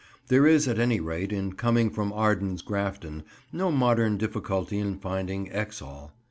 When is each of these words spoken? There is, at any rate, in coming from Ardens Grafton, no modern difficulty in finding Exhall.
There 0.29 0.47
is, 0.47 0.67
at 0.67 0.79
any 0.79 0.99
rate, 0.99 1.31
in 1.31 1.53
coming 1.53 1.91
from 1.91 2.11
Ardens 2.11 2.63
Grafton, 2.63 3.21
no 3.53 3.71
modern 3.71 4.17
difficulty 4.17 4.79
in 4.79 4.97
finding 4.97 5.47
Exhall. 5.51 6.11